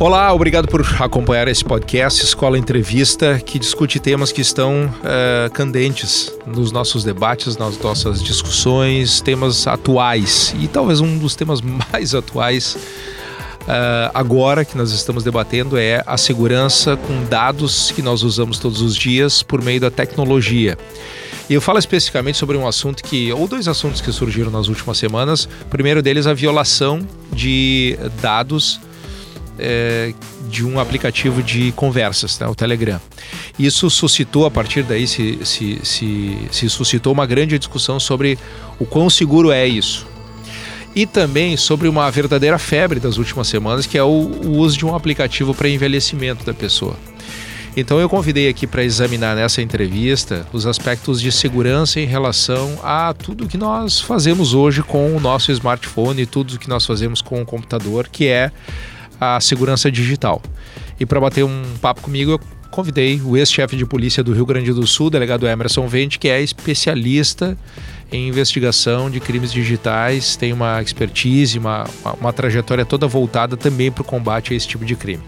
Olá, 0.00 0.32
obrigado 0.34 0.66
por 0.66 0.84
acompanhar 0.98 1.46
esse 1.46 1.64
podcast 1.64 2.24
Escola 2.24 2.58
Entrevista, 2.58 3.38
que 3.38 3.60
discute 3.60 4.00
temas 4.00 4.32
que 4.32 4.40
estão 4.40 4.86
uh, 4.86 5.50
candentes 5.52 6.34
nos 6.44 6.72
nossos 6.72 7.04
debates, 7.04 7.56
nas 7.56 7.78
nossas 7.78 8.20
discussões, 8.20 9.20
temas 9.20 9.68
atuais. 9.68 10.52
E 10.58 10.66
talvez 10.66 11.00
um 11.00 11.16
dos 11.16 11.36
temas 11.36 11.60
mais 11.62 12.12
atuais 12.12 12.76
uh, 13.62 14.10
agora 14.12 14.64
que 14.64 14.76
nós 14.76 14.90
estamos 14.90 15.22
debatendo 15.22 15.78
é 15.78 16.02
a 16.04 16.16
segurança 16.16 16.96
com 16.96 17.24
dados 17.26 17.92
que 17.92 18.02
nós 18.02 18.24
usamos 18.24 18.58
todos 18.58 18.80
os 18.80 18.96
dias 18.96 19.44
por 19.44 19.62
meio 19.62 19.80
da 19.80 19.92
tecnologia. 19.92 20.76
E 21.48 21.54
eu 21.54 21.60
falo 21.60 21.78
especificamente 21.78 22.36
sobre 22.36 22.56
um 22.56 22.66
assunto 22.66 23.00
que, 23.04 23.32
ou 23.32 23.46
dois 23.46 23.68
assuntos 23.68 24.00
que 24.00 24.10
surgiram 24.10 24.50
nas 24.50 24.66
últimas 24.66 24.98
semanas. 24.98 25.44
O 25.44 25.66
primeiro 25.66 26.02
deles, 26.02 26.26
a 26.26 26.34
violação 26.34 27.06
de 27.32 27.96
dados 28.20 28.80
é, 29.58 30.12
de 30.48 30.64
um 30.64 30.78
aplicativo 30.78 31.42
de 31.42 31.72
conversas, 31.72 32.38
né, 32.38 32.46
o 32.46 32.54
Telegram. 32.54 33.00
Isso 33.58 33.88
suscitou, 33.90 34.46
a 34.46 34.50
partir 34.50 34.82
daí, 34.82 35.06
se, 35.06 35.38
se, 35.44 35.80
se, 35.82 36.38
se 36.50 36.70
suscitou 36.70 37.12
uma 37.12 37.26
grande 37.26 37.58
discussão 37.58 37.98
sobre 38.00 38.38
o 38.78 38.84
quão 38.84 39.08
seguro 39.08 39.50
é 39.50 39.66
isso. 39.66 40.06
E 40.94 41.06
também 41.06 41.56
sobre 41.56 41.88
uma 41.88 42.08
verdadeira 42.10 42.58
febre 42.58 43.00
das 43.00 43.16
últimas 43.16 43.48
semanas, 43.48 43.86
que 43.86 43.98
é 43.98 44.02
o, 44.02 44.06
o 44.06 44.58
uso 44.58 44.78
de 44.78 44.86
um 44.86 44.94
aplicativo 44.94 45.52
para 45.52 45.68
envelhecimento 45.68 46.44
da 46.44 46.54
pessoa. 46.54 46.96
Então 47.76 47.98
eu 47.98 48.08
convidei 48.08 48.48
aqui 48.48 48.68
para 48.68 48.84
examinar 48.84 49.34
nessa 49.34 49.60
entrevista 49.60 50.46
os 50.52 50.64
aspectos 50.64 51.20
de 51.20 51.32
segurança 51.32 51.98
em 51.98 52.06
relação 52.06 52.78
a 52.84 53.12
tudo 53.12 53.48
que 53.48 53.58
nós 53.58 54.00
fazemos 54.00 54.54
hoje 54.54 54.80
com 54.80 55.16
o 55.16 55.18
nosso 55.18 55.50
smartphone 55.50 56.22
e 56.22 56.26
tudo 56.26 56.56
que 56.56 56.68
nós 56.68 56.86
fazemos 56.86 57.20
com 57.20 57.42
o 57.42 57.44
computador, 57.44 58.08
que 58.08 58.28
é 58.28 58.52
a 59.24 59.40
segurança 59.40 59.90
digital. 59.90 60.42
E 60.98 61.04
para 61.06 61.20
bater 61.20 61.44
um 61.44 61.62
papo 61.80 62.00
comigo, 62.00 62.32
eu 62.32 62.40
convidei 62.70 63.20
o 63.24 63.36
ex-chefe 63.36 63.76
de 63.76 63.86
polícia 63.86 64.22
do 64.22 64.32
Rio 64.32 64.44
Grande 64.44 64.72
do 64.72 64.86
Sul, 64.86 65.08
delegado 65.10 65.46
Emerson 65.46 65.86
Vente, 65.86 66.18
que 66.18 66.28
é 66.28 66.42
especialista 66.42 67.56
em 68.12 68.28
investigação 68.28 69.10
de 69.10 69.20
crimes 69.20 69.52
digitais, 69.52 70.36
tem 70.36 70.52
uma 70.52 70.80
expertise, 70.80 71.58
uma, 71.58 71.84
uma, 72.20 72.32
trajetória 72.32 72.84
toda 72.84 73.06
voltada 73.06 73.56
também 73.56 73.90
para 73.90 74.02
o 74.02 74.04
combate 74.04 74.52
a 74.52 74.56
esse 74.56 74.68
tipo 74.68 74.84
de 74.84 74.94
crime. 74.94 75.22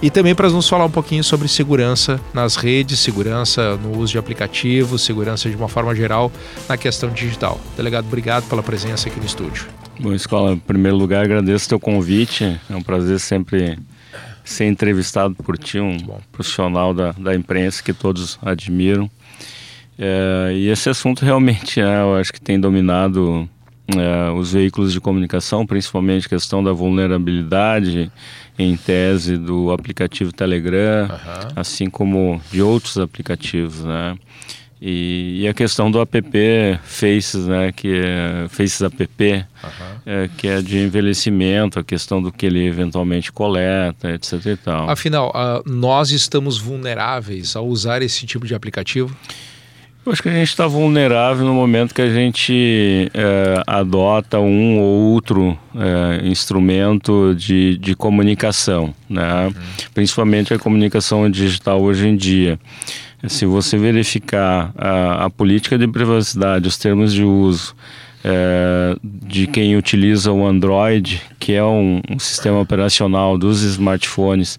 E 0.00 0.10
também 0.10 0.34
para 0.34 0.48
nos 0.48 0.68
falar 0.68 0.84
um 0.84 0.90
pouquinho 0.90 1.22
sobre 1.22 1.46
segurança 1.46 2.20
nas 2.34 2.56
redes, 2.56 2.98
segurança 2.98 3.76
no 3.76 3.98
uso 3.98 4.12
de 4.12 4.18
aplicativos, 4.18 5.02
segurança 5.02 5.48
de 5.48 5.56
uma 5.56 5.68
forma 5.68 5.94
geral 5.94 6.32
na 6.68 6.76
questão 6.76 7.10
digital. 7.10 7.60
Delegado, 7.76 8.06
obrigado 8.06 8.48
pela 8.48 8.62
presença 8.62 9.08
aqui 9.08 9.20
no 9.20 9.26
estúdio. 9.26 9.81
Bom, 10.00 10.12
Escola, 10.12 10.52
em 10.52 10.58
primeiro 10.58 10.96
lugar, 10.96 11.24
agradeço 11.24 11.66
o 11.66 11.68
teu 11.68 11.80
convite. 11.80 12.58
É 12.68 12.74
um 12.74 12.82
prazer 12.82 13.20
sempre 13.20 13.78
ser 14.44 14.66
entrevistado 14.66 15.34
por 15.34 15.56
ti, 15.56 15.78
um 15.78 15.96
profissional 16.30 16.92
da, 16.92 17.12
da 17.12 17.34
imprensa 17.34 17.82
que 17.82 17.92
todos 17.92 18.38
admiram. 18.42 19.10
É, 19.98 20.52
e 20.54 20.68
esse 20.68 20.88
assunto 20.88 21.24
realmente, 21.24 21.80
é, 21.80 22.00
eu 22.00 22.16
acho 22.16 22.32
que 22.32 22.40
tem 22.40 22.58
dominado 22.58 23.48
é, 23.88 24.30
os 24.30 24.52
veículos 24.52 24.92
de 24.92 25.00
comunicação, 25.00 25.66
principalmente 25.66 26.26
a 26.26 26.30
questão 26.30 26.62
da 26.64 26.72
vulnerabilidade 26.72 28.10
em 28.58 28.76
tese 28.76 29.36
do 29.36 29.70
aplicativo 29.70 30.32
Telegram, 30.32 31.08
uhum. 31.08 31.48
assim 31.56 31.88
como 31.88 32.40
de 32.50 32.62
outros 32.62 32.98
aplicativos, 32.98 33.84
né? 33.84 34.16
E, 34.84 35.42
e, 35.42 35.48
a 35.48 35.54
questão 35.54 35.88
do 35.88 36.00
app 36.00 36.20
Faces, 36.82 37.46
né, 37.46 37.70
que 37.70 38.00
é 38.04 38.48
Faces 38.48 38.82
app, 38.82 38.98
uhum. 39.00 39.40
é, 40.04 40.28
que 40.36 40.48
é 40.48 40.60
de 40.60 40.78
envelhecimento, 40.80 41.78
a 41.78 41.84
questão 41.84 42.20
do 42.20 42.32
que 42.32 42.46
ele 42.46 42.66
eventualmente 42.66 43.30
coleta, 43.30 44.10
etc 44.10 44.44
e 44.44 44.56
tal. 44.56 44.90
Afinal, 44.90 45.30
uh, 45.30 45.70
nós 45.70 46.10
estamos 46.10 46.58
vulneráveis 46.58 47.54
ao 47.54 47.64
usar 47.64 48.02
esse 48.02 48.26
tipo 48.26 48.44
de 48.44 48.56
aplicativo? 48.56 49.16
Eu 50.04 50.10
acho 50.10 50.20
que 50.20 50.28
a 50.28 50.32
gente 50.32 50.48
está 50.48 50.66
vulnerável 50.66 51.46
no 51.46 51.54
momento 51.54 51.94
que 51.94 52.02
a 52.02 52.10
gente 52.10 53.08
é, 53.14 53.62
adota 53.64 54.40
um 54.40 54.80
ou 54.80 55.12
outro 55.12 55.56
é, 55.76 56.26
instrumento 56.26 57.36
de, 57.36 57.78
de 57.78 57.94
comunicação, 57.94 58.92
né? 59.08 59.46
Uhum. 59.46 59.52
principalmente 59.94 60.52
a 60.52 60.58
comunicação 60.58 61.30
digital 61.30 61.80
hoje 61.80 62.08
em 62.08 62.16
dia. 62.16 62.58
Se 63.28 63.46
você 63.46 63.78
verificar 63.78 64.72
a, 64.76 65.26
a 65.26 65.30
política 65.30 65.78
de 65.78 65.86
privacidade, 65.86 66.66
os 66.66 66.76
termos 66.76 67.12
de 67.12 67.22
uso 67.22 67.74
é, 68.24 68.96
de 69.02 69.46
quem 69.46 69.76
utiliza 69.76 70.32
o 70.32 70.46
Android, 70.46 71.22
que 71.38 71.52
é 71.52 71.64
um, 71.64 72.00
um 72.10 72.18
sistema 72.18 72.60
operacional 72.60 73.36
dos 73.36 73.62
smartphones 73.62 74.58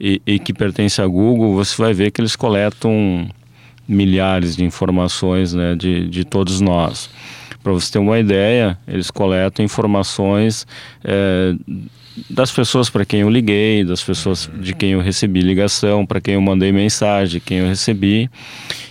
e, 0.00 0.20
e 0.26 0.38
que 0.38 0.52
pertence 0.52 1.00
à 1.00 1.06
Google, 1.06 1.54
você 1.54 1.80
vai 1.80 1.94
ver 1.94 2.10
que 2.10 2.20
eles 2.20 2.34
coletam 2.34 3.28
milhares 3.86 4.56
de 4.56 4.64
informações 4.64 5.52
né, 5.52 5.74
de, 5.76 6.08
de 6.08 6.24
todos 6.24 6.60
nós. 6.60 7.10
Para 7.64 7.72
você 7.72 7.92
ter 7.92 7.98
uma 7.98 8.18
ideia, 8.18 8.78
eles 8.86 9.10
coletam 9.10 9.64
informações 9.64 10.66
é, 11.02 11.54
das 12.28 12.52
pessoas 12.52 12.90
para 12.90 13.06
quem 13.06 13.20
eu 13.20 13.30
liguei, 13.30 13.82
das 13.84 14.04
pessoas 14.04 14.50
de 14.60 14.74
quem 14.74 14.90
eu 14.90 15.00
recebi 15.00 15.40
ligação, 15.40 16.04
para 16.04 16.20
quem 16.20 16.34
eu 16.34 16.42
mandei 16.42 16.70
mensagem, 16.70 17.40
quem 17.40 17.58
eu 17.58 17.66
recebi. 17.66 18.30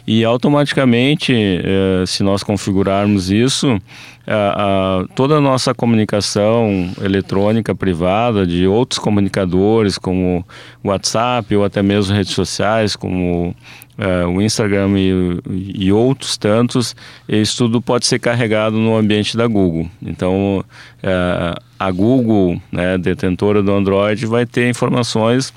E 0.07 0.23
automaticamente, 0.25 1.33
é, 1.33 2.03
se 2.07 2.23
nós 2.23 2.41
configurarmos 2.41 3.29
isso, 3.29 3.79
a, 4.25 5.01
a, 5.03 5.16
toda 5.16 5.35
a 5.35 5.41
nossa 5.41 5.73
comunicação 5.73 6.89
eletrônica 7.01 7.75
privada 7.75 8.45
de 8.47 8.66
outros 8.66 8.97
comunicadores, 8.97 9.97
como 9.97 10.45
WhatsApp 10.83 11.56
ou 11.56 11.63
até 11.63 11.81
mesmo 11.83 12.16
redes 12.16 12.33
sociais, 12.33 12.95
como 12.95 13.56
uh, 13.98 14.28
o 14.28 14.42
Instagram 14.42 14.98
e, 14.98 15.40
e, 15.86 15.92
outros 15.92 16.38
tantos, 16.38 16.96
isso 17.28 17.58
tudo 17.58 17.81
pode 17.81 18.06
ser 18.06 18.20
carregado 18.20 18.78
no 18.78 18.96
ambiente 18.96 19.36
da 19.38 19.48
Google. 19.48 19.90
Então, 20.02 20.64
uh, 21.04 21.62
a 21.80 21.92
Google, 21.92 22.62
né, 22.72 22.98
detentora 22.98 23.62
do 23.62 23.72
Android, 23.72 24.26
vai 24.26 24.46
ter 24.46 24.70
informações 24.70 25.54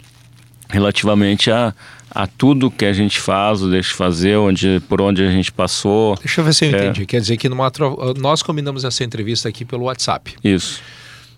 relativamente 0.68 1.50
a, 1.50 1.72
a 2.10 2.26
tudo 2.26 2.70
que 2.70 2.84
a 2.84 2.92
gente 2.92 3.20
faz, 3.20 3.62
ou 3.62 3.70
deixa 3.70 3.90
de 3.90 3.94
fazer, 3.94 4.36
onde, 4.36 4.80
por 4.88 5.00
onde 5.00 5.22
a 5.22 5.30
gente 5.30 5.52
passou. 5.52 6.16
Deixa 6.16 6.40
eu 6.40 6.44
ver 6.44 6.54
se 6.54 6.66
eu 6.66 6.74
é. 6.74 6.84
entendi. 6.84 7.06
Quer 7.06 7.20
dizer 7.20 7.36
que 7.36 7.48
numa, 7.48 7.70
nós 8.18 8.42
combinamos 8.42 8.84
essa 8.84 9.04
entrevista 9.04 9.48
aqui 9.48 9.64
pelo 9.64 9.84
WhatsApp. 9.84 10.34
Isso. 10.42 10.80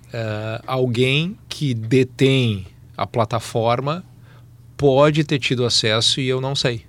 Uh, 0.09 0.63
alguém 0.67 1.37
que 1.49 1.75
detém 1.75 2.67
a 2.97 3.07
plataforma 3.07 4.03
pode 4.79 5.25
ter 5.25 5.39
tido 5.39 5.67
acesso 5.67 6.21
e 6.21 6.29
eu 6.29 6.41
não 6.41 6.55
sei. 6.55 6.83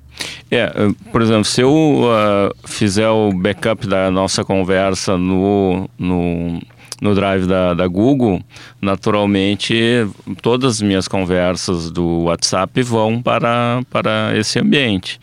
É, 0.51 0.72
por 1.11 1.22
exemplo, 1.22 1.45
se 1.45 1.61
eu 1.61 1.72
uh, 1.72 2.67
fizer 2.67 3.09
o 3.09 3.31
backup 3.31 3.85
da 3.88 4.09
nossa 4.09 4.44
conversa 4.44 5.17
no, 5.17 5.89
no, 5.97 6.61
no 7.01 7.16
Drive 7.16 7.45
da, 7.45 7.73
da 7.73 7.88
Google, 7.88 8.41
naturalmente 8.81 10.07
todas 10.41 10.75
as 10.75 10.81
minhas 10.81 11.07
conversas 11.07 11.89
do 11.91 12.23
WhatsApp 12.23 12.81
vão 12.81 13.22
para, 13.22 13.81
para 13.89 14.33
esse 14.35 14.59
ambiente. 14.59 15.19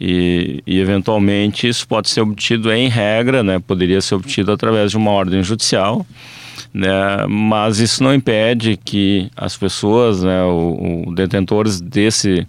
E, 0.00 0.60
e, 0.66 0.80
eventualmente 0.80 1.68
isso 1.68 1.86
pode 1.86 2.10
ser 2.10 2.20
obtido 2.20 2.72
em 2.72 2.88
regra, 2.88 3.44
né? 3.44 3.60
poderia 3.60 4.00
ser 4.00 4.16
obtido 4.16 4.50
através 4.50 4.90
de 4.90 4.96
uma 4.96 5.12
ordem 5.12 5.42
judicial, 5.42 6.04
né? 6.74 7.26
mas 7.28 7.78
isso 7.78 8.02
não 8.02 8.12
impede 8.12 8.76
que 8.76 9.30
as 9.36 9.56
pessoas, 9.56 10.24
né, 10.24 10.42
o, 10.42 11.04
o 11.06 11.14
detentores 11.14 11.80
desse 11.80 12.46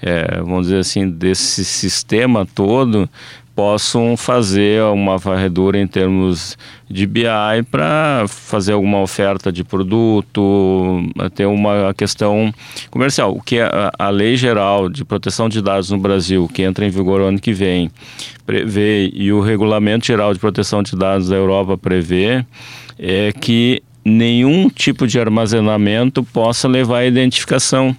é, 0.00 0.38
vamos 0.40 0.66
dizer 0.66 0.80
assim, 0.80 1.08
desse 1.08 1.64
sistema 1.64 2.46
todo 2.54 3.08
possam 3.54 4.16
fazer 4.16 4.82
uma 4.82 5.16
varredura 5.16 5.78
em 5.78 5.86
termos 5.86 6.58
de 6.90 7.06
BI 7.06 7.22
para 7.70 8.24
fazer 8.28 8.72
alguma 8.72 9.00
oferta 9.00 9.52
de 9.52 9.62
produto, 9.62 11.00
ter 11.34 11.46
uma 11.46 11.94
questão 11.94 12.52
comercial. 12.90 13.32
O 13.32 13.40
que 13.40 13.60
a, 13.60 13.92
a, 13.96 14.10
lei 14.10 14.36
geral 14.36 14.88
de 14.88 15.04
proteção 15.04 15.48
de 15.48 15.62
dados 15.62 15.90
no 15.90 15.98
Brasil, 15.98 16.50
que 16.52 16.62
entra 16.62 16.84
em 16.84 16.90
vigor 16.90 17.20
ano 17.20 17.38
que 17.38 17.52
vem, 17.52 17.90
prevê 18.44 19.10
e 19.14 19.32
o 19.32 19.40
regulamento 19.40 20.04
geral 20.04 20.34
de 20.34 20.40
proteção 20.40 20.82
de 20.82 20.96
dados 20.96 21.28
da 21.28 21.36
Europa 21.36 21.78
prevê 21.78 22.44
é 22.98 23.32
que 23.32 23.82
nenhum 24.04 24.68
tipo 24.68 25.06
de 25.06 25.18
armazenamento 25.18 26.22
possa 26.22 26.68
levar 26.68 26.98
à 26.98 27.06
identificação 27.06 27.96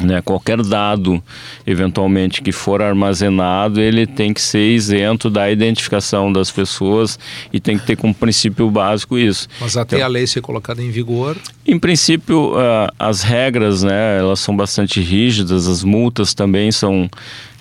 né, 0.00 0.20
qualquer 0.20 0.62
dado, 0.62 1.22
eventualmente, 1.66 2.42
que 2.42 2.52
for 2.52 2.82
armazenado, 2.82 3.80
ele 3.80 4.06
tem 4.06 4.32
que 4.32 4.40
ser 4.40 4.74
isento 4.74 5.30
da 5.30 5.50
identificação 5.50 6.32
das 6.32 6.50
pessoas 6.50 7.18
e 7.52 7.60
tem 7.60 7.78
que 7.78 7.86
ter 7.86 7.96
como 7.96 8.14
princípio 8.14 8.70
básico 8.70 9.18
isso. 9.18 9.48
Mas 9.60 9.76
até 9.76 9.96
então, 9.96 10.06
a 10.06 10.08
lei 10.08 10.26
ser 10.26 10.40
colocada 10.40 10.82
em 10.82 10.90
vigor? 10.90 11.36
Em 11.66 11.78
princípio, 11.78 12.52
uh, 12.52 12.92
as 12.98 13.22
regras, 13.22 13.82
né, 13.82 14.18
elas 14.18 14.40
são 14.40 14.56
bastante 14.56 15.00
rígidas, 15.00 15.66
as 15.66 15.82
multas 15.82 16.34
também 16.34 16.70
são 16.70 17.08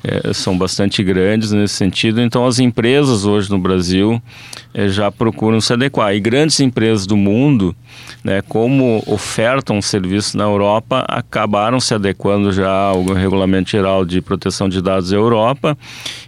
é, 0.07 0.31
são 0.33 0.55
bastante 0.55 1.03
grandes 1.03 1.51
nesse 1.51 1.73
sentido. 1.73 2.21
Então, 2.21 2.45
as 2.45 2.59
empresas 2.59 3.25
hoje 3.25 3.49
no 3.49 3.57
Brasil 3.57 4.21
é, 4.71 4.87
já 4.87 5.11
procuram 5.11 5.59
se 5.59 5.73
adequar. 5.73 6.13
E 6.13 6.19
grandes 6.19 6.59
empresas 6.59 7.07
do 7.07 7.17
mundo, 7.17 7.75
né, 8.23 8.43
como 8.43 9.03
ofertam 9.07 9.81
serviço 9.81 10.37
na 10.37 10.43
Europa, 10.43 11.03
acabaram 11.07 11.79
se 11.79 11.93
adequando 11.95 12.51
já 12.51 12.69
ao 12.69 13.03
Regulamento 13.03 13.71
Geral 13.71 14.05
de 14.05 14.21
Proteção 14.21 14.69
de 14.69 14.79
Dados 14.79 15.09
da 15.09 15.17
Europa. 15.17 15.75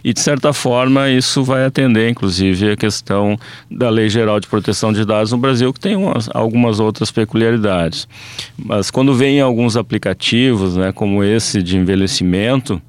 E, 0.02 0.12
de 0.12 0.20
certa 0.20 0.52
forma, 0.52 1.08
isso 1.08 1.44
vai 1.44 1.64
atender, 1.64 2.08
inclusive, 2.08 2.72
a 2.72 2.76
questão 2.76 3.38
da 3.70 3.88
Lei 3.88 4.08
Geral 4.08 4.40
de 4.40 4.48
Proteção 4.48 4.92
de 4.92 5.04
Dados 5.04 5.30
no 5.30 5.38
Brasil, 5.38 5.72
que 5.72 5.78
tem 5.78 5.94
umas, 5.94 6.28
algumas 6.34 6.80
outras 6.80 7.12
peculiaridades. 7.12 8.08
Mas 8.58 8.90
quando 8.90 9.14
vem 9.14 9.40
alguns 9.40 9.76
aplicativos, 9.76 10.76
né, 10.76 10.90
como 10.90 11.22
esse 11.22 11.62
de 11.62 11.76
envelhecimento, 11.76 12.82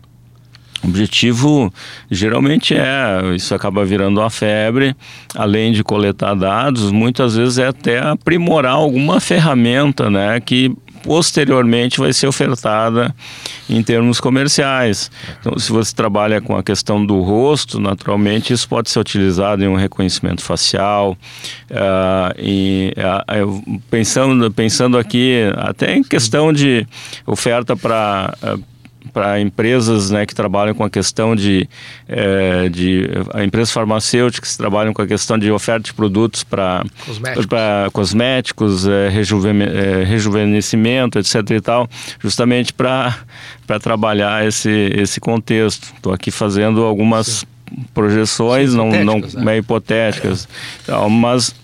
o 0.83 0.87
objetivo 0.87 1.73
geralmente 2.09 2.73
é, 2.73 3.35
isso 3.35 3.53
acaba 3.53 3.83
virando 3.83 4.19
uma 4.19 4.29
febre, 4.29 4.95
além 5.35 5.71
de 5.71 5.83
coletar 5.83 6.35
dados, 6.35 6.91
muitas 6.91 7.35
vezes 7.35 7.57
é 7.57 7.67
até 7.67 7.99
aprimorar 7.99 8.73
alguma 8.73 9.19
ferramenta 9.19 10.09
né, 10.09 10.39
que 10.39 10.75
posteriormente 11.03 11.99
vai 11.99 12.11
ser 12.13 12.27
ofertada 12.27 13.13
em 13.69 13.81
termos 13.81 14.19
comerciais. 14.19 15.09
Então, 15.39 15.57
se 15.57 15.71
você 15.71 15.93
trabalha 15.95 16.41
com 16.41 16.55
a 16.55 16.63
questão 16.63 17.05
do 17.05 17.21
rosto, 17.21 17.79
naturalmente 17.79 18.53
isso 18.53 18.67
pode 18.67 18.89
ser 18.89 18.99
utilizado 18.99 19.63
em 19.63 19.67
um 19.67 19.75
reconhecimento 19.75 20.41
facial. 20.41 21.17
Uh, 21.69 22.35
e, 22.37 22.93
uh, 22.97 23.79
pensando, 23.89 24.51
pensando 24.51 24.97
aqui 24.97 25.43
até 25.55 25.95
em 25.95 26.03
questão 26.03 26.51
de 26.51 26.85
oferta 27.25 27.75
para 27.75 28.33
uh, 28.43 28.63
para 29.13 29.39
empresas 29.39 30.11
né, 30.11 30.25
que 30.25 30.35
trabalham 30.35 30.73
com 30.75 30.83
a 30.83 30.89
questão 30.89 31.35
de, 31.35 31.67
é, 32.07 32.69
de 32.69 33.09
empresas 33.43 33.71
farmacêuticas 33.71 34.51
que 34.51 34.57
trabalham 34.57 34.93
com 34.93 35.01
a 35.01 35.07
questão 35.07 35.37
de 35.37 35.51
oferta 35.51 35.85
de 35.85 35.93
produtos 35.93 36.43
para 36.43 36.83
cosméticos, 37.05 37.45
pra, 37.45 37.89
cosméticos 37.91 38.87
é, 38.87 39.09
rejuven, 39.09 39.61
é, 39.63 40.03
rejuvenescimento, 40.03 41.17
etc. 41.17 41.35
e 41.51 41.61
tal, 41.61 41.89
justamente 42.19 42.73
para 42.73 43.15
trabalhar 43.81 44.45
esse, 44.45 44.69
esse 44.95 45.19
contexto. 45.19 45.93
Estou 45.95 46.13
aqui 46.13 46.29
fazendo 46.29 46.83
algumas 46.83 47.27
Sim. 47.27 47.45
projeções, 47.93 48.71
Sim, 48.71 48.77
não, 48.77 48.89
não 48.89 49.19
né? 49.19 49.57
hipotéticas, 49.57 50.47
então, 50.83 51.09
mas 51.09 51.55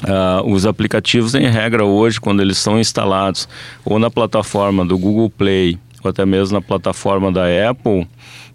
Uh, 0.00 0.48
os 0.52 0.64
aplicativos, 0.64 1.34
em 1.34 1.48
regra, 1.48 1.84
hoje, 1.84 2.20
quando 2.20 2.40
eles 2.40 2.56
são 2.58 2.78
instalados 2.78 3.48
ou 3.84 3.98
na 3.98 4.08
plataforma 4.08 4.86
do 4.86 4.96
Google 4.96 5.28
Play 5.28 5.76
ou 6.02 6.10
até 6.10 6.24
mesmo 6.24 6.54
na 6.54 6.62
plataforma 6.62 7.30
da 7.32 7.44
Apple, 7.70 8.06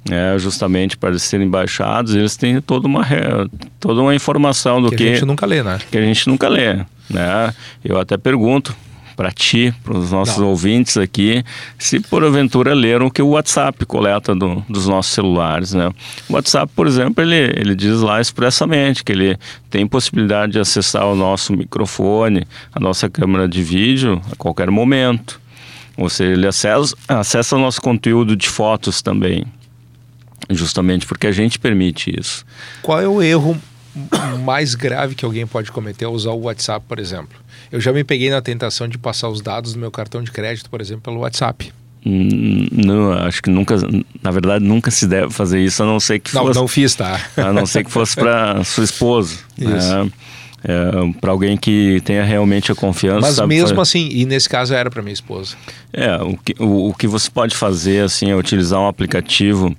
é, 0.09 0.37
justamente 0.37 0.97
para 0.97 1.17
serem 1.17 1.49
baixados, 1.49 2.13
eles 2.15 2.35
têm 2.35 2.59
toda 2.61 2.87
uma, 2.87 3.05
toda 3.79 4.01
uma 4.01 4.13
informação 4.13 4.81
do 4.81 4.89
que, 4.89 4.97
que 4.97 5.03
a 5.03 5.13
gente 5.13 5.25
nunca 5.25 5.45
lê, 5.45 5.63
né? 5.63 5.79
Que 5.89 5.97
a 5.97 6.01
gente 6.01 6.27
nunca 6.27 6.47
lê, 6.47 6.75
né? 7.09 7.53
Eu 7.83 7.99
até 7.99 8.17
pergunto 8.17 8.75
para 9.15 9.31
ti, 9.31 9.73
para 9.83 9.97
os 9.97 10.11
nossos 10.11 10.37
Não. 10.37 10.47
ouvintes 10.47 10.97
aqui, 10.97 11.43
se 11.77 11.99
porventura 11.99 12.73
leram 12.73 13.07
o 13.07 13.11
que 13.11 13.21
o 13.21 13.29
WhatsApp 13.29 13.85
coleta 13.85 14.35
do, 14.35 14.63
dos 14.67 14.87
nossos 14.87 15.13
celulares, 15.13 15.73
né? 15.73 15.89
O 16.27 16.33
WhatsApp, 16.33 16.71
por 16.75 16.87
exemplo, 16.87 17.23
ele, 17.23 17.35
ele 17.35 17.75
diz 17.75 18.01
lá 18.01 18.19
expressamente 18.19 19.03
que 19.03 19.11
ele 19.11 19.37
tem 19.69 19.87
possibilidade 19.87 20.53
de 20.53 20.59
acessar 20.59 21.05
o 21.05 21.15
nosso 21.15 21.53
microfone, 21.53 22.45
a 22.73 22.79
nossa 22.79 23.09
câmera 23.09 23.47
de 23.47 23.63
vídeo 23.63 24.21
a 24.31 24.35
qualquer 24.35 24.69
momento. 24.69 25.42
Ou 25.97 26.09
seja, 26.09 26.33
ele 26.33 26.47
acessa, 26.47 26.95
acessa 27.07 27.57
nosso 27.57 27.81
conteúdo 27.81 28.35
de 28.35 28.49
fotos 28.49 29.01
também, 29.01 29.45
justamente 30.49 31.05
porque 31.05 31.27
a 31.27 31.31
gente 31.31 31.59
permite 31.59 32.11
isso. 32.17 32.45
Qual 32.81 32.99
é 32.99 33.07
o 33.07 33.21
erro 33.21 33.59
mais 34.43 34.73
grave 34.73 35.13
que 35.13 35.23
alguém 35.23 35.45
pode 35.45 35.71
cometer 35.71 36.05
ao 36.05 36.13
usar 36.13 36.31
o 36.31 36.41
WhatsApp, 36.41 36.85
por 36.87 36.99
exemplo? 36.99 37.37
Eu 37.71 37.79
já 37.79 37.93
me 37.93 38.03
peguei 38.03 38.29
na 38.29 38.41
tentação 38.41 38.87
de 38.87 38.97
passar 38.97 39.29
os 39.29 39.41
dados 39.41 39.73
do 39.73 39.79
meu 39.79 39.91
cartão 39.91 40.23
de 40.23 40.31
crédito, 40.31 40.69
por 40.69 40.81
exemplo, 40.81 41.03
pelo 41.03 41.19
WhatsApp. 41.19 41.71
Hum, 42.05 42.67
não, 42.71 43.13
acho 43.13 43.41
que 43.41 43.49
nunca, 43.49 43.77
na 44.21 44.31
verdade, 44.31 44.65
nunca 44.65 44.91
se 44.91 45.07
deve 45.07 45.31
fazer 45.31 45.61
isso, 45.61 45.81
a 45.83 45.85
não 45.85 45.99
ser 45.99 46.19
que 46.19 46.31
fosse. 46.31 46.45
Não, 46.45 46.53
não 46.53 46.67
fiz, 46.67 46.95
tá? 46.95 47.19
A 47.37 47.53
não 47.53 47.65
ser 47.65 47.83
que 47.85 47.91
fosse 47.91 48.15
para 48.15 48.63
sua 48.63 48.83
esposa. 48.83 49.37
Isso. 49.57 50.03
Né? 50.03 50.11
É, 50.65 51.19
para 51.19 51.31
alguém 51.31 51.57
que 51.57 52.01
tenha 52.05 52.23
realmente 52.23 52.71
a 52.71 52.75
confiança. 52.75 53.19
Mas 53.19 53.47
mesmo 53.47 53.75
fazer... 53.75 53.81
assim, 53.81 54.09
e 54.09 54.25
nesse 54.25 54.47
caso 54.47 54.73
era 54.73 54.89
para 54.89 55.01
minha 55.01 55.13
esposa. 55.13 55.57
É, 55.91 56.15
o 56.15 56.37
que, 56.37 56.55
o, 56.57 56.89
o, 56.89 56.93
que 56.93 57.05
você 57.05 57.29
pode 57.29 57.53
fazer 57.53 58.05
assim 58.05 58.31
é 58.31 58.35
utilizar 58.35 58.79
um 58.79 58.87
aplicativo. 58.87 59.75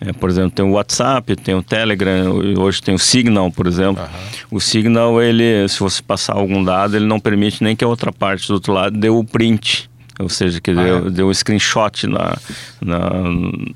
É, 0.00 0.12
por 0.12 0.30
exemplo, 0.30 0.52
tem 0.52 0.64
o 0.64 0.70
WhatsApp, 0.72 1.34
tem 1.36 1.54
o 1.54 1.62
Telegram, 1.62 2.32
hoje 2.58 2.80
tem 2.80 2.94
o 2.94 2.98
Signal, 2.98 3.50
por 3.50 3.66
exemplo. 3.66 4.02
Uhum. 4.02 4.56
O 4.56 4.60
Signal, 4.60 5.20
ele, 5.20 5.68
se 5.68 5.80
você 5.80 6.00
passar 6.00 6.36
algum 6.36 6.62
dado, 6.62 6.96
ele 6.96 7.06
não 7.06 7.18
permite 7.18 7.62
nem 7.62 7.74
que 7.74 7.84
a 7.84 7.88
outra 7.88 8.12
parte 8.12 8.46
do 8.46 8.54
outro 8.54 8.72
lado 8.72 8.96
dê 8.96 9.10
o 9.10 9.24
print 9.24 9.89
ou 10.20 10.28
seja, 10.28 10.60
que 10.60 10.70
ah, 10.70 10.74
deu, 10.74 11.06
é? 11.06 11.10
deu 11.10 11.28
um 11.28 11.34
screenshot 11.34 12.06
na, 12.06 12.36
na, 12.80 13.00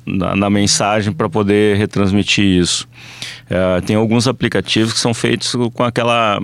na, 0.07 0.37
na 0.37 0.51
mensagem 0.51 1.13
para 1.13 1.29
poder 1.29 1.77
retransmitir 1.77 2.45
isso. 2.45 2.87
É, 3.49 3.81
tem 3.83 3.95
alguns 3.95 4.27
aplicativos 4.27 4.93
que 4.93 4.99
são 4.99 5.13
feitos 5.13 5.55
com 5.75 5.83
aquela 5.83 6.41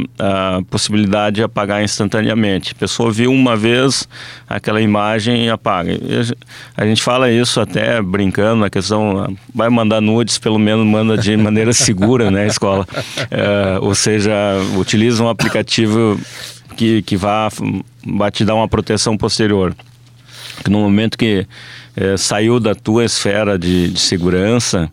possibilidade 0.69 1.37
de 1.37 1.43
apagar 1.43 1.83
instantaneamente. 1.83 2.73
A 2.73 2.79
pessoa 2.79 3.11
viu 3.11 3.33
uma 3.33 3.57
vez 3.57 4.07
aquela 4.49 4.81
imagem 4.81 5.47
e 5.47 5.51
apaga. 5.51 5.93
E 5.93 6.35
a 6.77 6.85
gente 6.85 7.03
fala 7.03 7.31
isso 7.31 7.61
até 7.61 8.03
brincando 8.03 8.61
na 8.61 8.71
questão, 8.71 9.35
vai 9.55 9.69
mandar 9.69 10.01
nudes, 10.01 10.39
pelo 10.39 10.59
menos 10.59 10.87
manda 10.87 11.17
de 11.17 11.37
maneira 11.37 11.73
segura, 11.75 12.31
né, 12.31 12.47
escola. 12.47 12.87
É, 13.31 13.79
ou 13.81 13.95
seja, 13.95 14.33
utiliza 14.77 15.23
um 15.23 15.29
aplicativo 15.29 16.21
que, 16.77 17.03
que 17.03 17.17
vá, 17.17 17.49
vá 18.07 18.31
te 18.31 18.45
dar 18.45 18.55
uma 18.55 18.69
proteção 18.69 19.17
posterior 19.17 19.75
que 20.63 20.71
no 20.71 20.79
momento 20.81 21.17
que 21.17 21.47
é, 21.97 22.17
saiu 22.17 22.61
da 22.61 22.75
tua 22.75 23.05
esfera 23.05 23.59
de, 23.59 23.91
de 23.91 24.01
segurança, 24.01 24.91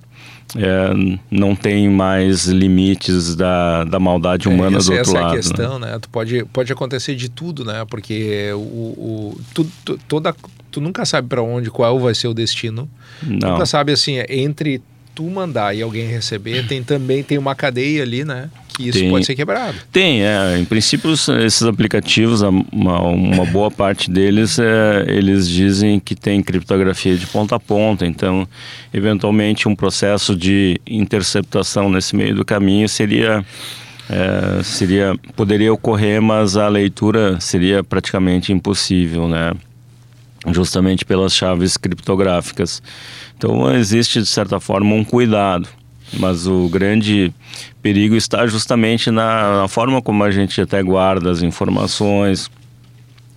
é, 0.56 0.94
não 1.30 1.56
tem 1.56 1.90
mais 1.90 2.46
limites 2.46 3.36
da, 3.36 3.84
da 3.84 4.00
maldade 4.00 4.48
é, 4.48 4.52
humana 4.52 4.78
é, 4.78 4.80
essa, 4.80 4.92
do 4.92 4.98
outro 4.98 5.12
essa 5.12 5.19
lado. 5.19 5.38
Essa 5.38 5.50
é 5.50 5.54
a 5.54 5.58
né? 5.58 5.60
questão, 5.60 5.80
né? 5.80 5.92
né? 5.92 6.00
Tu 6.00 6.10
pode, 6.10 6.46
pode 6.46 6.72
acontecer 6.72 7.16
de 7.16 7.30
tudo, 7.30 7.66
né? 7.66 7.86
Porque 7.90 8.52
o, 8.54 8.58
o 8.58 9.42
tu, 9.54 9.68
tu, 9.84 10.00
toda, 10.08 10.36
tu 10.72 10.80
nunca 10.80 11.06
sabe 11.06 11.28
para 11.28 11.42
onde, 11.42 11.69
qual 11.69 12.00
vai 12.00 12.16
ser 12.16 12.28
o 12.28 12.34
destino. 12.34 12.90
Não. 13.22 13.52
Nunca 13.52 13.66
sabe, 13.66 13.92
assim, 13.92 14.24
entre 14.30 14.81
tu 15.14 15.24
mandar 15.24 15.75
e 15.75 15.81
alguém 15.81 16.08
receber, 16.08 16.68
tem 16.68 16.84
também 16.84 17.24
tem 17.24 17.40
uma 17.40 17.56
cadeia 17.56 18.04
ali, 18.04 18.24
né? 18.24 18.52
Que 18.78 18.90
isso 18.90 19.00
tem, 19.00 19.10
pode 19.10 19.26
ser 19.26 19.36
quebrado. 19.36 19.76
Tem, 19.92 20.24
é. 20.24 20.58
Em 20.58 20.64
princípio, 20.64 21.12
esses 21.12 21.64
aplicativos, 21.64 22.42
uma, 22.42 23.02
uma 23.02 23.46
boa 23.46 23.72
parte 23.72 24.10
deles, 24.10 24.60
é, 24.60 25.06
eles 25.08 25.50
dizem 25.50 26.00
que 26.00 26.16
tem 26.16 26.44
criptografia 26.44 27.18
de 27.18 27.26
ponta 27.26 27.56
a 27.56 27.60
ponta. 27.60 28.06
Então, 28.06 28.48
eventualmente, 28.94 29.68
um 29.68 29.76
processo 29.76 30.36
de 30.36 30.80
interceptação 30.86 31.90
nesse 31.90 32.16
meio 32.16 32.36
do 32.36 32.46
caminho 32.46 32.88
seria. 32.88 33.44
É, 34.10 34.64
seria 34.64 35.14
poderia 35.36 35.74
ocorrer, 35.74 36.22
mas 36.22 36.56
a 36.56 36.69
leitura 36.69 37.42
seria 37.42 37.84
praticamente 37.84 38.54
impossível, 38.54 39.28
né? 39.28 39.52
Justamente 40.50 41.04
pelas 41.04 41.36
chaves 41.36 41.76
criptográficas. 41.76 42.81
Então 43.38 43.69
existe 43.76 44.22
de 44.22 44.26
certa 44.26 44.62
forma 44.62 44.96
um 44.96 45.04
cuidado. 45.04 45.68
Mas 46.14 46.47
o 46.47 46.69
grande 46.69 47.33
perigo 47.81 48.16
está 48.16 48.47
justamente 48.47 49.11
na, 49.11 49.61
na, 49.61 49.68
forma 49.68 50.02
como 50.02 50.23
a 50.23 50.31
gente 50.31 50.61
até 50.61 50.81
guarda 50.81 51.30
as 51.30 51.42
informações, 51.42 52.49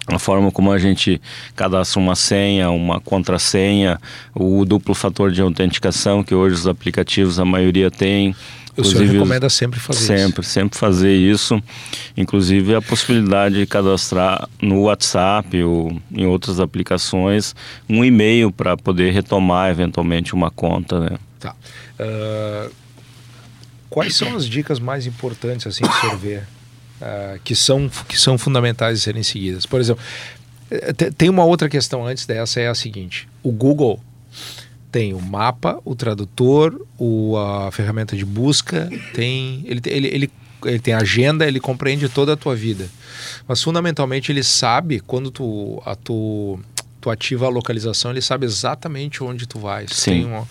a 0.06 0.18
forma 0.18 0.50
como 0.50 0.72
a 0.72 0.78
gente 0.78 1.20
cadastra 1.54 2.00
uma 2.00 2.14
senha, 2.14 2.70
uma 2.70 3.00
contrassenha, 3.00 4.00
o 4.34 4.64
duplo 4.64 4.94
fator 4.94 5.30
de 5.30 5.40
autenticação 5.40 6.22
que 6.22 6.34
hoje 6.34 6.54
os 6.54 6.66
aplicativos 6.66 7.38
a 7.38 7.44
maioria 7.44 7.90
tem. 7.90 8.34
O 8.76 8.84
senhor 8.84 9.04
recomenda 9.04 9.48
sempre 9.50 9.78
fazer 9.78 9.98
sempre, 9.98 10.14
isso? 10.14 10.24
Sempre, 10.24 10.46
sempre 10.46 10.78
fazer 10.78 11.14
isso. 11.14 11.62
Inclusive 12.16 12.74
a 12.74 12.80
possibilidade 12.80 13.56
de 13.56 13.66
cadastrar 13.66 14.48
no 14.62 14.82
WhatsApp 14.82 15.62
ou 15.62 16.00
em 16.10 16.26
outras 16.26 16.60
aplicações 16.60 17.54
um 17.88 18.04
e-mail 18.04 18.50
para 18.50 18.76
poder 18.76 19.12
retomar 19.12 19.70
eventualmente 19.70 20.34
uma 20.34 20.50
conta, 20.50 21.00
né? 21.00 21.18
Tá. 21.40 21.56
Uh, 21.98 22.70
quais 23.88 24.14
são 24.14 24.36
as 24.36 24.46
dicas 24.46 24.78
mais 24.78 25.06
importantes 25.06 25.66
assim 25.66 25.84
senhor 26.00 26.16
vê 26.18 26.36
uh, 26.36 27.40
que, 27.42 27.56
são, 27.56 27.90
que 28.06 28.18
são 28.18 28.38
fundamentais 28.38 28.98
de 28.98 29.04
serem 29.04 29.22
seguidas? 29.22 29.66
Por 29.66 29.80
exemplo, 29.80 30.04
eh, 30.70 30.92
tem 30.92 31.28
uma 31.28 31.44
outra 31.44 31.68
questão 31.68 32.06
antes 32.06 32.26
dessa, 32.26 32.60
é 32.60 32.68
a 32.68 32.74
seguinte: 32.74 33.28
o 33.42 33.50
Google 33.50 34.00
tem 34.92 35.14
o 35.14 35.20
mapa, 35.20 35.80
o 35.84 35.94
tradutor, 35.94 36.80
o, 36.98 37.36
a 37.36 37.70
ferramenta 37.72 38.16
de 38.16 38.24
busca, 38.24 38.88
tem 39.14 39.62
ele, 39.66 39.80
ele, 39.86 40.08
ele, 40.08 40.30
ele 40.64 40.78
tem 40.78 40.94
agenda, 40.94 41.46
ele 41.46 41.60
compreende 41.60 42.08
toda 42.08 42.32
a 42.34 42.36
tua 42.36 42.54
vida. 42.54 42.88
Mas 43.46 43.62
fundamentalmente 43.62 44.32
ele 44.32 44.42
sabe 44.42 45.00
quando 45.00 45.30
tu, 45.30 45.80
a 45.84 45.94
tu, 45.94 46.58
tu 47.00 47.10
ativa 47.10 47.46
a 47.46 47.48
localização, 47.48 48.10
ele 48.10 48.20
sabe 48.20 48.46
exatamente 48.46 49.22
onde 49.22 49.46
tu 49.46 49.58
vai. 49.58 49.86
Sim. 49.88 50.24
Uma, 50.24 50.48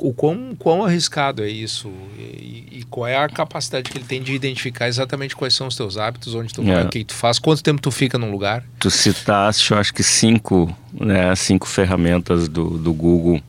o 0.00 0.12
quão, 0.12 0.54
quão 0.58 0.84
arriscado 0.84 1.42
é 1.42 1.48
isso 1.48 1.90
e, 2.18 2.66
e, 2.72 2.86
qual 2.88 3.06
é 3.06 3.16
a 3.16 3.28
capacidade 3.28 3.90
que 3.90 3.98
ele 3.98 4.04
tem 4.04 4.22
de 4.22 4.32
identificar 4.34 4.88
exatamente 4.88 5.36
quais 5.36 5.54
são 5.54 5.66
os 5.66 5.76
teus 5.76 5.96
hábitos, 5.96 6.34
onde 6.34 6.52
tu 6.52 6.62
é. 6.62 6.74
vai, 6.74 6.84
o 6.84 6.88
que 6.88 7.04
tu 7.04 7.14
faz, 7.14 7.38
quanto 7.38 7.62
tempo 7.62 7.80
tu 7.80 7.90
fica 7.90 8.18
num 8.18 8.30
lugar? 8.30 8.64
Tu 8.78 8.90
citaste, 8.90 9.70
eu 9.70 9.78
acho 9.78 9.92
que 9.92 10.02
cinco, 10.02 10.74
né, 10.92 11.34
cinco 11.36 11.66
ferramentas 11.66 12.48
do, 12.48 12.78
do 12.78 12.92
Google, 12.92 13.40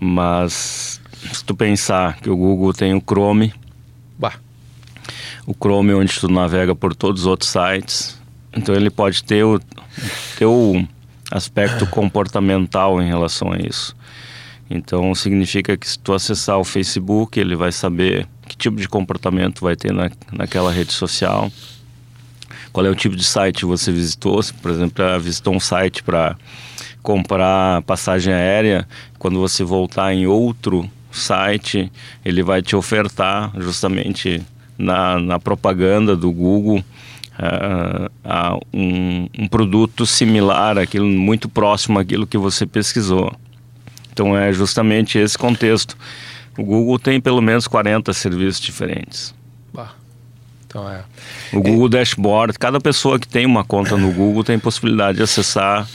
mas 0.00 1.00
se 1.32 1.44
tu 1.44 1.54
pensar 1.54 2.16
que 2.16 2.30
o 2.30 2.36
Google 2.36 2.72
tem 2.72 2.94
o 2.94 3.00
Chrome, 3.00 3.52
bah. 4.18 4.34
o 5.46 5.54
Chrome 5.54 5.92
é 5.92 5.94
onde 5.94 6.18
tu 6.18 6.28
navega 6.28 6.74
por 6.74 6.94
todos 6.94 7.22
os 7.22 7.26
outros 7.26 7.50
sites, 7.50 8.18
então 8.52 8.74
ele 8.74 8.90
pode 8.90 9.24
ter 9.24 9.44
o 9.44 9.60
teu 10.38 10.86
aspecto 11.30 11.86
comportamental 11.86 13.02
em 13.02 13.06
relação 13.06 13.52
a 13.52 13.58
isso. 13.58 13.96
Então 14.68 15.14
significa 15.14 15.76
que 15.76 15.88
se 15.88 15.98
tu 15.98 16.12
acessar 16.12 16.58
o 16.58 16.64
Facebook, 16.64 17.38
ele 17.38 17.54
vai 17.54 17.70
saber 17.70 18.26
que 18.46 18.56
tipo 18.56 18.76
de 18.76 18.88
comportamento 18.88 19.60
vai 19.60 19.76
ter 19.76 19.92
na, 19.92 20.10
naquela 20.32 20.72
rede 20.72 20.92
social, 20.92 21.50
qual 22.72 22.84
é 22.84 22.90
o 22.90 22.94
tipo 22.94 23.14
de 23.14 23.24
site 23.24 23.64
você 23.64 23.92
visitou, 23.92 24.42
se 24.42 24.52
por 24.52 24.70
exemplo 24.70 25.04
visitou 25.20 25.54
um 25.54 25.60
site 25.60 26.02
para 26.02 26.36
comprar 27.02 27.82
passagem 27.82 28.32
aérea, 28.32 28.88
quando 29.18 29.38
você 29.38 29.62
voltar 29.62 30.12
em 30.14 30.26
outro 30.26 30.90
site, 31.12 31.90
ele 32.24 32.42
vai 32.42 32.62
te 32.62 32.74
ofertar 32.74 33.52
justamente 33.58 34.42
na, 34.76 35.18
na 35.18 35.38
propaganda 35.38 36.16
do 36.16 36.32
Google 36.32 36.82
uh, 37.38 38.60
um, 38.72 39.28
um 39.38 39.48
produto 39.48 40.06
similar, 40.06 40.78
aquilo 40.78 41.06
muito 41.06 41.48
próximo 41.48 41.98
àquilo 41.98 42.26
que 42.26 42.38
você 42.38 42.66
pesquisou. 42.66 43.32
Então 44.14 44.38
é 44.38 44.52
justamente 44.52 45.18
esse 45.18 45.36
contexto. 45.36 45.96
O 46.56 46.62
Google 46.62 47.00
tem 47.00 47.20
pelo 47.20 47.42
menos 47.42 47.66
40 47.66 48.12
serviços 48.12 48.60
diferentes. 48.60 49.34
Bah. 49.72 49.90
Então 50.66 50.88
é. 50.88 51.02
O 51.52 51.60
Google 51.60 51.86
é... 51.86 51.90
Dashboard, 51.90 52.56
cada 52.58 52.80
pessoa 52.80 53.18
que 53.18 53.26
tem 53.26 53.44
uma 53.44 53.64
conta 53.64 53.96
no 53.96 54.12
Google 54.12 54.44
tem 54.44 54.56
possibilidade 54.56 55.18
de 55.18 55.24
acessar 55.24 55.88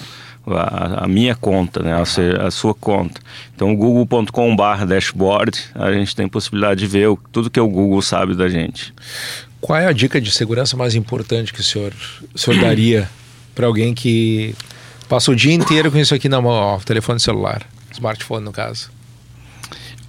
a, 0.45 1.05
a 1.05 1.07
minha 1.07 1.33
conta, 1.33 1.81
né, 1.81 1.93
a, 1.93 2.01
a, 2.45 2.51
sua 2.51 2.73
conta. 2.73 3.21
Então, 3.55 3.73
google.com/dashboard, 3.75 5.59
a 5.75 5.91
gente 5.93 6.15
tem 6.15 6.27
possibilidade 6.27 6.81
de 6.81 6.87
ver 6.87 7.07
o, 7.07 7.17
tudo 7.31 7.49
que 7.49 7.59
o 7.59 7.67
Google 7.67 8.01
sabe 8.01 8.35
da 8.35 8.49
gente. 8.49 8.93
Qual 9.61 9.77
é 9.77 9.87
a 9.87 9.91
dica 9.91 10.19
de 10.19 10.31
segurança 10.31 10.75
mais 10.75 10.95
importante 10.95 11.53
que 11.53 11.59
o 11.59 11.63
senhor, 11.63 11.93
o 12.33 12.37
senhor 12.37 12.59
daria 12.59 13.09
para 13.53 13.67
alguém 13.67 13.93
que 13.93 14.55
passa 15.07 15.31
o 15.31 15.35
dia 15.35 15.53
inteiro 15.53 15.91
com 15.91 15.97
isso 15.97 16.15
aqui 16.15 16.29
na 16.29 16.41
mão, 16.41 16.51
ó, 16.51 16.79
telefone 16.79 17.19
celular? 17.19 17.65
Smartphone, 17.91 18.45
no 18.45 18.51
caso. 18.51 18.91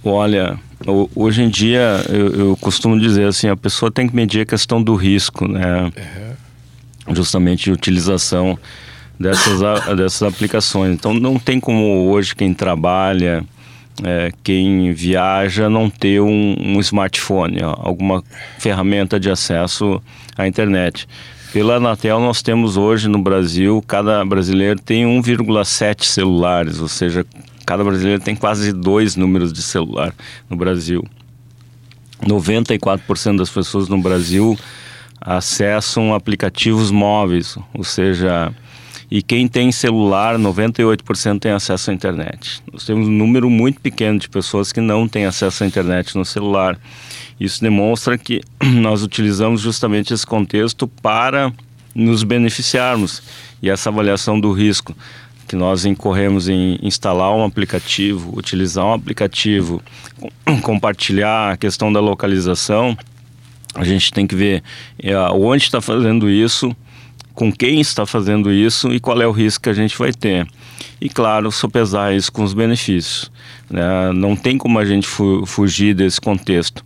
Olha, 0.03 0.59
hoje 1.15 1.43
em 1.43 1.49
dia 1.49 2.03
eu, 2.09 2.33
eu, 2.33 2.57
costumo 2.57 2.99
dizer 2.99 3.27
assim, 3.27 3.47
a 3.47 3.55
pessoa 3.55 3.91
tem 3.91 4.07
que 4.07 4.15
medir 4.15 4.41
a 4.41 4.45
questão 4.45 4.81
do 4.81 4.95
risco, 4.95 5.47
né? 5.47 5.91
Uhum. 7.07 7.15
Justamente 7.15 7.65
de 7.65 7.71
utilização 7.71 8.57
dessas, 9.19 9.59
dessas 9.95 10.23
aplicações. 10.23 10.93
Então 10.93 11.13
não 11.13 11.37
tem 11.37 11.59
como 11.59 12.09
hoje 12.09 12.35
quem 12.35 12.51
trabalha, 12.51 13.43
é, 14.03 14.31
quem 14.43 14.91
viaja 14.91 15.69
não 15.69 15.87
ter 15.87 16.19
um, 16.19 16.55
um 16.59 16.79
smartphone, 16.79 17.63
ó, 17.63 17.75
alguma 17.77 18.23
ferramenta 18.57 19.19
de 19.19 19.29
acesso 19.29 20.01
à 20.35 20.47
internet. 20.47 21.07
Pela 21.53 21.75
Anatel, 21.75 22.19
nós 22.19 22.41
temos 22.41 22.77
hoje 22.77 23.09
no 23.09 23.19
Brasil, 23.19 23.83
cada 23.85 24.23
brasileiro 24.23 24.79
tem 24.79 25.05
1,7 25.05 26.05
celulares, 26.05 26.79
ou 26.79 26.87
seja, 26.87 27.25
cada 27.65 27.83
brasileiro 27.83 28.21
tem 28.21 28.35
quase 28.35 28.71
dois 28.73 29.15
números 29.15 29.51
de 29.53 29.61
celular 29.61 30.13
no 30.49 30.55
Brasil. 30.55 31.03
94% 32.23 33.37
das 33.37 33.49
pessoas 33.49 33.87
no 33.89 33.99
Brasil 33.99 34.57
acessam 35.19 36.13
aplicativos 36.13 36.91
móveis, 36.91 37.57
ou 37.73 37.83
seja, 37.83 38.53
e 39.09 39.21
quem 39.21 39.47
tem 39.47 39.71
celular, 39.71 40.37
98% 40.37 41.39
tem 41.39 41.51
acesso 41.51 41.91
à 41.91 41.93
internet. 41.93 42.63
Nós 42.71 42.85
temos 42.85 43.07
um 43.07 43.11
número 43.11 43.49
muito 43.49 43.81
pequeno 43.81 44.17
de 44.17 44.29
pessoas 44.29 44.71
que 44.71 44.79
não 44.79 45.07
têm 45.07 45.25
acesso 45.25 45.63
à 45.63 45.67
internet 45.67 46.17
no 46.17 46.23
celular. 46.23 46.79
Isso 47.39 47.61
demonstra 47.61 48.17
que 48.17 48.41
nós 48.63 49.03
utilizamos 49.03 49.61
justamente 49.61 50.13
esse 50.13 50.25
contexto 50.25 50.87
para 50.87 51.51
nos 51.93 52.23
beneficiarmos 52.23 53.21
e 53.61 53.69
essa 53.69 53.89
avaliação 53.89 54.39
do 54.39 54.53
risco 54.53 54.95
que 55.47 55.55
nós 55.55 55.85
incorremos 55.85 56.47
em 56.47 56.79
instalar 56.81 57.33
um 57.35 57.43
aplicativo, 57.43 58.37
utilizar 58.37 58.85
um 58.85 58.93
aplicativo, 58.93 59.81
compartilhar 60.61 61.51
a 61.51 61.57
questão 61.57 61.91
da 61.91 61.99
localização, 61.99 62.97
a 63.75 63.83
gente 63.83 64.11
tem 64.11 64.27
que 64.27 64.35
ver 64.35 64.63
é, 65.01 65.15
onde 65.31 65.63
está 65.63 65.81
fazendo 65.81 66.29
isso, 66.29 66.75
com 67.33 67.51
quem 67.51 67.79
está 67.79 68.05
fazendo 68.05 68.51
isso 68.51 68.91
e 68.91 68.99
qual 68.99 69.21
é 69.21 69.27
o 69.27 69.31
risco 69.31 69.63
que 69.63 69.69
a 69.69 69.73
gente 69.73 69.97
vai 69.97 70.11
ter. 70.11 70.45
E 70.99 71.09
claro, 71.09 71.51
sopesar 71.51 72.13
isso 72.13 72.31
com 72.31 72.43
os 72.43 72.53
benefícios. 72.53 73.31
Né? 73.69 74.11
Não 74.13 74.35
tem 74.35 74.57
como 74.57 74.77
a 74.77 74.85
gente 74.85 75.07
fu 75.07 75.45
fugir 75.45 75.95
desse 75.95 76.19
contexto, 76.19 76.83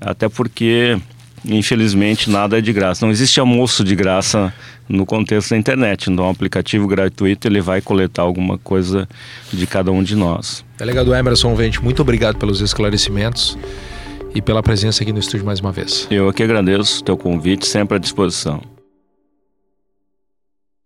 até 0.00 0.28
porque 0.28 0.98
infelizmente 1.44 2.30
nada 2.30 2.58
é 2.58 2.60
de 2.60 2.72
graça. 2.72 3.04
Não 3.04 3.12
existe 3.12 3.40
almoço 3.40 3.82
de 3.82 3.94
graça 3.94 4.52
no 4.88 5.04
contexto 5.04 5.50
da 5.50 5.56
internet. 5.56 6.10
Então, 6.10 6.26
um 6.26 6.30
aplicativo 6.30 6.86
gratuito 6.86 7.46
ele 7.46 7.60
vai 7.60 7.80
coletar 7.80 8.22
alguma 8.22 8.58
coisa 8.58 9.08
de 9.52 9.66
cada 9.66 9.92
um 9.92 10.02
de 10.02 10.16
nós. 10.16 10.64
Delegado 10.78 11.14
Emerson 11.14 11.54
Vente, 11.54 11.82
muito 11.82 12.02
obrigado 12.02 12.36
pelos 12.38 12.60
esclarecimentos 12.60 13.58
e 14.34 14.40
pela 14.40 14.62
presença 14.62 15.02
aqui 15.02 15.12
no 15.12 15.18
estúdio 15.18 15.44
mais 15.44 15.60
uma 15.60 15.72
vez. 15.72 16.06
Eu 16.10 16.32
que 16.32 16.42
agradeço 16.42 17.00
o 17.00 17.04
teu 17.04 17.16
convite, 17.16 17.66
sempre 17.66 17.96
à 17.96 17.98
disposição. 17.98 18.77